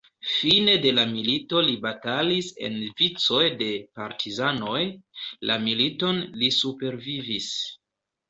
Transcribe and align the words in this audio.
Fine 0.27 0.75
de 0.83 0.91
la 0.99 1.01
milito 1.09 1.59
li 1.65 1.75
batalis 1.83 2.47
en 2.69 2.79
vicoj 3.01 3.43
de 3.59 3.67
partizanoj.. 3.99 4.81
La 5.51 5.59
militon 5.67 6.25
li 6.43 6.49
supervivis. 6.59 7.51